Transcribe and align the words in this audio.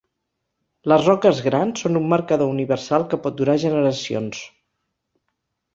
Les 0.91 1.03
roques 1.09 1.41
grans 1.49 1.83
són 1.85 1.99
un 2.01 2.07
marcador 2.15 2.49
universal 2.55 3.07
que 3.13 3.21
pot 3.27 3.39
durar 3.43 3.61
generacions. 3.67 4.43